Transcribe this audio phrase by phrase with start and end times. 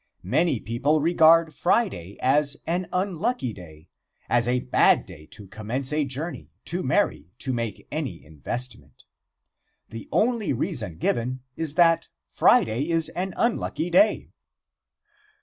[0.23, 3.87] Many people regard Friday as an unlucky day
[4.29, 9.03] as a bad day to commence a journey, to marry, to make any investment.
[9.89, 14.31] The only reason given is that Friday is an unlucky day.